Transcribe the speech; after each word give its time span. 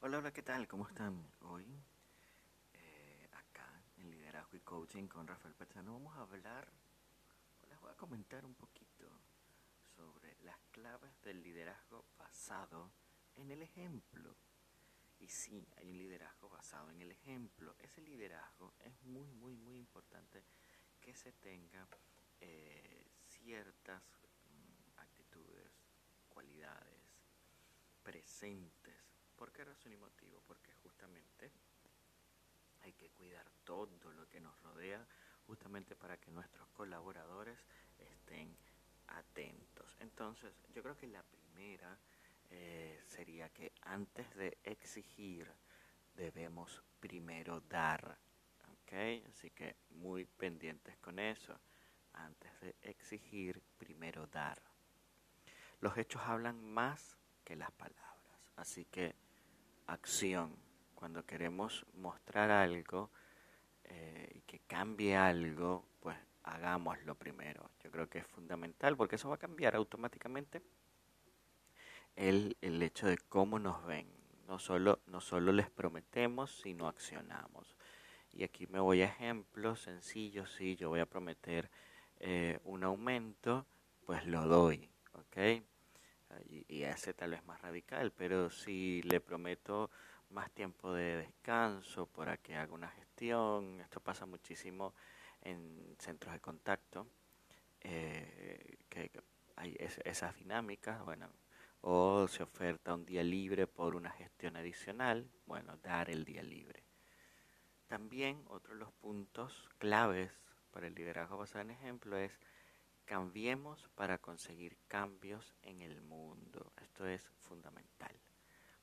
Hola, 0.00 0.18
hola, 0.18 0.32
¿qué 0.32 0.42
tal? 0.42 0.68
¿Cómo 0.68 0.86
están? 0.86 1.28
Hoy, 1.40 1.66
eh, 2.72 3.28
acá 3.32 3.82
en 3.96 4.08
Liderazgo 4.12 4.56
y 4.56 4.60
Coaching 4.60 5.08
con 5.08 5.26
Rafael 5.26 5.56
Pachano, 5.56 5.94
vamos 5.94 6.16
a 6.16 6.20
hablar, 6.20 6.68
les 7.68 7.80
voy 7.80 7.90
a 7.90 7.96
comentar 7.96 8.44
un 8.46 8.54
poquito 8.54 9.10
sobre 9.96 10.36
las 10.44 10.56
claves 10.70 11.10
del 11.22 11.42
liderazgo 11.42 12.04
basado 12.16 12.92
en 13.34 13.50
el 13.50 13.60
ejemplo. 13.60 14.36
Y 15.18 15.28
sí, 15.28 15.66
hay 15.76 15.90
un 15.90 15.98
liderazgo 15.98 16.48
basado 16.48 16.90
en 16.90 17.02
el 17.02 17.10
ejemplo. 17.10 17.74
Ese 17.80 18.00
liderazgo 18.00 18.74
es 18.78 19.02
muy, 19.02 19.32
muy, 19.32 19.56
muy 19.56 19.78
importante 19.78 20.44
que 21.00 21.12
se 21.12 21.32
tenga 21.32 21.88
eh, 22.40 23.04
ciertas 23.26 24.00
mm, 24.44 25.00
actitudes, 25.00 25.72
cualidades 26.28 27.02
presentes 28.04 29.07
¿Por 29.38 29.52
qué 29.52 29.64
razón 29.64 29.92
y 29.92 29.96
motivo? 29.96 30.42
Porque 30.48 30.72
justamente 30.82 31.52
hay 32.82 32.92
que 32.94 33.08
cuidar 33.10 33.48
todo 33.62 33.88
lo 34.12 34.28
que 34.28 34.40
nos 34.40 34.60
rodea, 34.62 35.06
justamente 35.46 35.94
para 35.94 36.16
que 36.16 36.32
nuestros 36.32 36.68
colaboradores 36.70 37.58
estén 37.98 38.56
atentos. 39.06 39.96
Entonces, 40.00 40.52
yo 40.74 40.82
creo 40.82 40.96
que 40.96 41.06
la 41.06 41.22
primera 41.22 41.96
eh, 42.50 43.00
sería 43.06 43.48
que 43.50 43.72
antes 43.82 44.34
de 44.34 44.58
exigir, 44.64 45.48
debemos 46.16 46.82
primero 46.98 47.60
dar. 47.60 48.18
¿Ok? 48.72 48.92
Así 49.28 49.50
que 49.50 49.76
muy 49.90 50.24
pendientes 50.24 50.96
con 50.98 51.20
eso. 51.20 51.56
Antes 52.14 52.60
de 52.60 52.74
exigir, 52.82 53.62
primero 53.78 54.26
dar. 54.26 54.60
Los 55.80 55.96
hechos 55.96 56.22
hablan 56.22 56.60
más 56.64 57.16
que 57.44 57.54
las 57.54 57.70
palabras. 57.70 58.08
Así 58.56 58.84
que 58.86 59.14
acción. 59.88 60.54
Cuando 60.94 61.24
queremos 61.24 61.84
mostrar 61.94 62.50
algo 62.50 63.10
eh, 63.84 64.30
y 64.34 64.40
que 64.42 64.60
cambie 64.60 65.16
algo, 65.16 65.84
pues 66.00 66.16
hagámoslo 66.44 67.14
primero. 67.14 67.70
Yo 67.82 67.90
creo 67.90 68.08
que 68.08 68.18
es 68.18 68.26
fundamental 68.26 68.96
porque 68.96 69.16
eso 69.16 69.28
va 69.28 69.36
a 69.36 69.38
cambiar 69.38 69.74
automáticamente 69.76 70.62
el, 72.16 72.56
el 72.60 72.82
hecho 72.82 73.06
de 73.06 73.18
cómo 73.18 73.58
nos 73.58 73.84
ven. 73.84 74.08
No 74.46 74.58
solo, 74.58 75.00
no 75.06 75.20
solo 75.20 75.52
les 75.52 75.68
prometemos, 75.70 76.50
sino 76.62 76.88
accionamos. 76.88 77.76
Y 78.32 78.44
aquí 78.44 78.66
me 78.66 78.80
voy 78.80 79.02
a 79.02 79.06
ejemplos 79.06 79.80
sencillos. 79.80 80.50
Si 80.52 80.76
yo 80.76 80.88
voy 80.88 81.00
a 81.00 81.06
prometer 81.06 81.70
eh, 82.20 82.58
un 82.64 82.84
aumento, 82.84 83.66
pues 84.06 84.26
lo 84.26 84.46
doy. 84.46 84.90
Y, 86.46 86.82
ese 86.82 87.14
tal 87.14 87.30
vez 87.30 87.44
más 87.44 87.60
radical, 87.60 88.12
pero 88.12 88.50
si 88.50 89.02
le 89.02 89.20
prometo 89.20 89.90
más 90.30 90.50
tiempo 90.52 90.92
de 90.92 91.16
descanso 91.16 92.06
para 92.06 92.36
que 92.36 92.56
haga 92.56 92.72
una 92.72 92.88
gestión, 92.88 93.80
esto 93.80 94.00
pasa 94.00 94.26
muchísimo 94.26 94.94
en 95.42 95.96
centros 95.98 96.32
de 96.32 96.40
contacto, 96.40 97.06
eh, 97.80 98.78
que 98.88 99.10
hay 99.56 99.76
esas 99.78 100.36
dinámicas, 100.36 101.04
bueno, 101.04 101.28
o 101.80 102.26
se 102.28 102.42
oferta 102.42 102.94
un 102.94 103.04
día 103.04 103.22
libre 103.22 103.66
por 103.66 103.94
una 103.94 104.10
gestión 104.10 104.56
adicional, 104.56 105.30
bueno, 105.46 105.76
dar 105.78 106.10
el 106.10 106.24
día 106.24 106.42
libre. 106.42 106.84
También 107.86 108.44
otro 108.48 108.74
de 108.74 108.80
los 108.80 108.92
puntos 108.92 109.68
claves 109.78 110.30
para 110.70 110.86
el 110.86 110.94
liderazgo 110.94 111.38
basado 111.38 111.62
en 111.62 111.70
ejemplo 111.70 112.16
es 112.18 112.38
Cambiemos 113.08 113.88
para 113.94 114.18
conseguir 114.18 114.76
cambios 114.86 115.54
en 115.62 115.80
el 115.80 116.02
mundo. 116.02 116.74
Esto 116.76 117.06
es 117.06 117.26
fundamental. 117.38 118.14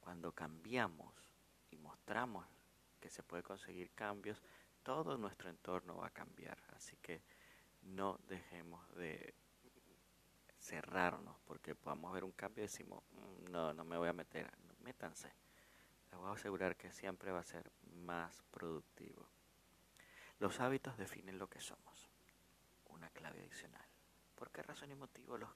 Cuando 0.00 0.32
cambiamos 0.32 1.14
y 1.70 1.76
mostramos 1.76 2.46
que 3.00 3.10
se 3.10 3.22
puede 3.22 3.42
conseguir 3.42 3.90
cambios, 3.90 4.40
todo 4.82 5.18
nuestro 5.18 5.50
entorno 5.50 5.98
va 5.98 6.06
a 6.06 6.10
cambiar. 6.10 6.56
Así 6.74 6.96
que 7.02 7.20
no 7.82 8.18
dejemos 8.26 8.88
de 8.94 9.34
cerrarnos 10.58 11.38
porque 11.44 11.74
podamos 11.74 12.14
ver 12.14 12.24
un 12.24 12.32
cambio 12.32 12.64
y 12.64 12.68
decimos, 12.68 13.04
mm, 13.10 13.50
no, 13.50 13.74
no 13.74 13.84
me 13.84 13.98
voy 13.98 14.08
a 14.08 14.14
meter, 14.14 14.50
métanse. 14.80 15.34
Les 16.10 16.18
voy 16.18 16.30
a 16.30 16.32
asegurar 16.32 16.78
que 16.78 16.90
siempre 16.92 17.30
va 17.30 17.40
a 17.40 17.44
ser 17.44 17.70
más 17.92 18.42
productivo. 18.50 19.28
Los 20.38 20.60
hábitos 20.60 20.96
definen 20.96 21.38
lo 21.38 21.50
que 21.50 21.60
somos. 21.60 22.08
Una 22.86 23.10
clave 23.10 23.40
adicional. 23.40 23.93
¿Por 24.44 24.52
qué 24.52 24.62
razón 24.62 24.90
y 24.90 24.94
motivo 24.94 25.38
los 25.38 25.48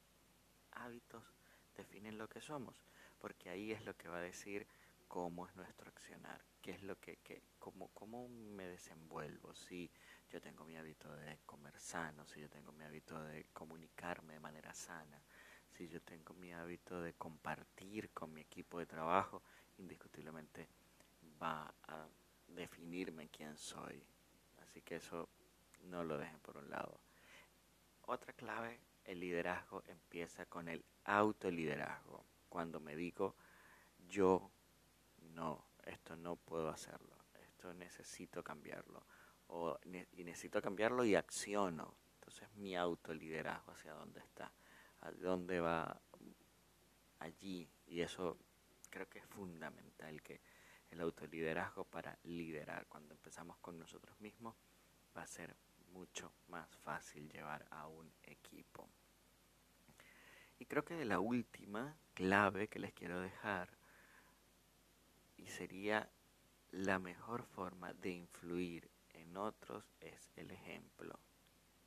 hábitos 0.72 1.22
definen 1.76 2.16
lo 2.16 2.26
que 2.26 2.40
somos? 2.40 2.74
Porque 3.18 3.50
ahí 3.50 3.70
es 3.70 3.84
lo 3.84 3.94
que 3.94 4.08
va 4.08 4.16
a 4.16 4.22
decir 4.22 4.66
cómo 5.06 5.46
es 5.46 5.54
nuestro 5.56 5.90
accionar, 5.90 6.42
qué 6.62 6.70
es 6.70 6.82
lo 6.82 6.98
que, 6.98 7.18
cómo, 7.58 7.88
cómo 7.88 8.26
me 8.30 8.66
desenvuelvo, 8.66 9.54
si 9.54 9.90
yo 10.30 10.40
tengo 10.40 10.64
mi 10.64 10.78
hábito 10.78 11.14
de 11.16 11.38
comer 11.44 11.78
sano, 11.78 12.26
si 12.26 12.40
yo 12.40 12.48
tengo 12.48 12.72
mi 12.72 12.82
hábito 12.86 13.22
de 13.24 13.44
comunicarme 13.52 14.32
de 14.32 14.40
manera 14.40 14.72
sana, 14.72 15.22
si 15.76 15.86
yo 15.86 16.00
tengo 16.00 16.32
mi 16.32 16.54
hábito 16.54 17.02
de 17.02 17.12
compartir 17.12 18.08
con 18.14 18.32
mi 18.32 18.40
equipo 18.40 18.78
de 18.78 18.86
trabajo, 18.86 19.42
indiscutiblemente 19.76 20.66
va 21.42 21.74
a 21.88 22.08
definirme 22.46 23.28
quién 23.28 23.54
soy. 23.58 24.02
Así 24.62 24.80
que 24.80 24.96
eso 24.96 25.28
no 25.82 26.04
lo 26.04 26.16
dejen 26.16 26.40
por 26.40 26.56
un 26.56 26.70
lado. 26.70 26.98
Otra 28.10 28.32
clave, 28.32 28.80
el 29.04 29.20
liderazgo 29.20 29.82
empieza 29.86 30.46
con 30.46 30.66
el 30.68 30.82
autoliderazgo. 31.04 32.24
Cuando 32.48 32.80
me 32.80 32.96
digo, 32.96 33.36
yo 34.08 34.50
no, 35.34 35.66
esto 35.84 36.16
no 36.16 36.36
puedo 36.36 36.70
hacerlo, 36.70 37.14
esto 37.34 37.74
necesito 37.74 38.42
cambiarlo, 38.42 39.04
y 40.12 40.24
necesito 40.24 40.62
cambiarlo 40.62 41.04
y 41.04 41.16
acciono. 41.16 41.98
Entonces 42.14 42.48
mi 42.54 42.74
autoliderazgo 42.76 43.72
hacia 43.72 43.92
dónde 43.92 44.20
está, 44.20 44.54
a 45.02 45.10
dónde 45.12 45.60
va 45.60 46.00
allí. 47.18 47.68
Y 47.88 48.00
eso 48.00 48.38
creo 48.88 49.06
que 49.10 49.18
es 49.18 49.26
fundamental, 49.26 50.22
que 50.22 50.40
el 50.88 51.02
autoliderazgo 51.02 51.84
para 51.84 52.18
liderar, 52.22 52.86
cuando 52.86 53.12
empezamos 53.12 53.58
con 53.58 53.78
nosotros 53.78 54.18
mismos, 54.18 54.56
va 55.14 55.24
a 55.24 55.26
ser 55.26 55.54
mucho 55.92 56.32
más 56.48 56.68
fácil 56.76 57.28
llevar 57.28 57.66
a 57.70 57.86
un 57.86 58.12
equipo. 58.22 58.88
Y 60.58 60.66
creo 60.66 60.84
que 60.84 61.04
la 61.04 61.20
última 61.20 61.96
clave 62.14 62.68
que 62.68 62.78
les 62.78 62.92
quiero 62.92 63.20
dejar, 63.20 63.68
y 65.36 65.46
sería 65.46 66.10
la 66.70 66.98
mejor 66.98 67.44
forma 67.44 67.92
de 67.94 68.10
influir 68.10 68.90
en 69.14 69.36
otros, 69.36 69.84
es 70.00 70.30
el 70.36 70.50
ejemplo. 70.50 71.18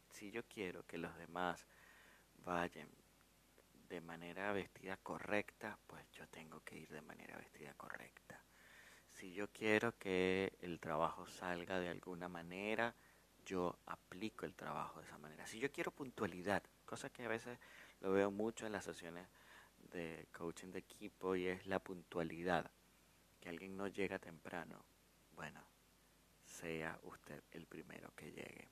Si 0.10 0.32
yo 0.32 0.44
quiero 0.46 0.86
que 0.86 0.98
los 0.98 1.16
demás 1.18 1.66
vayan 2.46 2.90
de 3.90 4.02
manera 4.02 4.54
vestida 4.54 4.96
correcta, 4.98 5.78
pues 5.88 6.10
yo 6.12 6.28
tengo 6.30 6.62
que 6.62 6.78
ir 6.78 6.90
de 6.90 7.02
manera 7.02 7.38
vestida 7.38 7.74
correcta. 7.74 8.42
Si 9.10 9.34
yo 9.34 9.50
quiero 9.52 9.98
que 9.98 10.54
el 10.62 10.80
trabajo 10.80 11.28
salga 11.28 11.80
de 11.80 11.90
alguna 11.90 12.30
manera, 12.30 12.96
yo 13.52 13.78
aplico 13.86 14.46
el 14.46 14.56
trabajo 14.56 15.02
de 15.02 15.08
esa 15.08 15.18
manera. 15.18 15.46
Si 15.46 15.60
yo 15.60 15.70
quiero 15.74 15.92
puntualidad, 15.92 16.64
cosa 16.86 17.10
que 17.10 17.26
a 17.26 17.28
veces 17.28 17.60
lo 18.00 18.14
veo 18.14 18.32
mucho 18.32 18.66
en 18.66 18.72
las 18.72 18.86
sesiones 18.86 19.28
de 19.92 20.30
coaching 20.32 20.70
de 20.70 20.80
equipo 20.80 21.36
y 21.36 21.48
es 21.48 21.68
la 21.68 21.80
puntualidad, 21.80 22.72
que 23.42 23.50
alguien 23.50 23.76
no 23.76 23.90
llega 23.90 24.20
temprano, 24.20 24.86
bueno, 25.34 25.62
sea 26.46 26.98
usted 27.04 27.44
el 27.52 27.66
primero 27.66 28.14
que 28.16 28.32
llegue. 28.32 28.70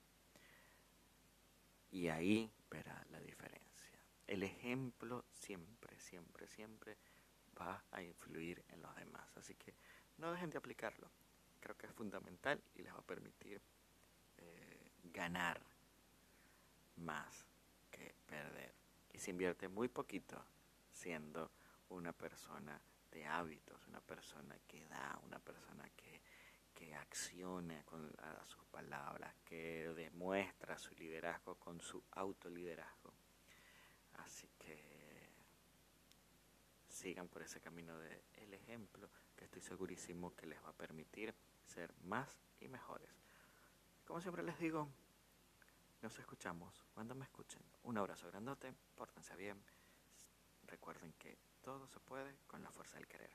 Y 1.90 2.08
ahí 2.08 2.50
verá 2.70 3.04
la 3.10 3.20
diferencia. 3.20 3.98
El 4.26 4.44
ejemplo 4.44 5.26
siempre, 5.30 5.98
siempre, 5.98 6.46
siempre 6.46 6.96
va 7.60 7.84
a 7.90 8.02
influir 8.02 8.64
en 8.70 8.80
los 8.80 8.96
demás. 8.96 9.28
Así 9.36 9.54
que 9.56 9.74
no 10.16 10.32
dejen 10.32 10.48
de 10.48 10.56
aplicarlo. 10.56 11.10
Creo 11.60 11.76
que 11.76 11.86
es 11.86 11.92
fundamental 11.92 12.62
y 12.76 12.82
les 12.82 12.94
va 12.94 13.00
a 13.00 13.06
permitir 13.06 13.60
ganar 15.04 15.60
más 16.96 17.44
que 17.90 18.14
perder. 18.26 18.74
Y 19.12 19.18
se 19.18 19.30
invierte 19.30 19.68
muy 19.68 19.88
poquito 19.88 20.44
siendo 20.90 21.50
una 21.88 22.12
persona 22.12 22.80
de 23.10 23.26
hábitos, 23.26 23.86
una 23.88 24.00
persona 24.00 24.56
que 24.66 24.84
da, 24.86 25.18
una 25.24 25.38
persona 25.38 25.88
que, 25.96 26.22
que 26.74 26.94
acciona 26.94 27.82
con 27.84 28.10
sus 28.46 28.64
palabras, 28.66 29.34
que 29.44 29.92
demuestra 29.94 30.78
su 30.78 30.94
liderazgo 30.94 31.56
con 31.56 31.80
su 31.80 32.02
autoliderazgo. 32.12 33.12
Así 34.14 34.48
que 34.58 35.00
sigan 36.88 37.28
por 37.28 37.42
ese 37.42 37.60
camino 37.60 37.98
del 37.98 38.54
ejemplo 38.54 39.08
que 39.36 39.44
estoy 39.44 39.62
segurísimo 39.62 40.34
que 40.36 40.46
les 40.46 40.62
va 40.62 40.68
a 40.68 40.76
permitir 40.76 41.34
ser 41.64 41.92
más 42.02 42.38
y 42.60 42.68
mejores. 42.68 43.19
Como 44.10 44.20
siempre 44.20 44.42
les 44.42 44.58
digo, 44.58 44.88
nos 46.02 46.18
escuchamos 46.18 46.84
cuando 46.94 47.14
me 47.14 47.22
escuchen. 47.22 47.62
Un 47.84 47.96
abrazo 47.96 48.26
grandote, 48.26 48.74
pórtense 48.96 49.36
bien. 49.36 49.62
Recuerden 50.64 51.12
que 51.12 51.38
todo 51.62 51.86
se 51.86 52.00
puede 52.00 52.34
con 52.48 52.60
la 52.60 52.72
fuerza 52.72 52.96
del 52.96 53.06
querer. 53.06 53.30